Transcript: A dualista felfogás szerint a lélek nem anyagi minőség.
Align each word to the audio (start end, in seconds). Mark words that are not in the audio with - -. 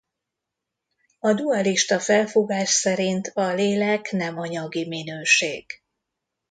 A 1.19 1.33
dualista 1.33 1.99
felfogás 1.99 2.69
szerint 2.69 3.27
a 3.33 3.53
lélek 3.53 4.11
nem 4.11 4.37
anyagi 4.37 4.87
minőség. 4.87 5.65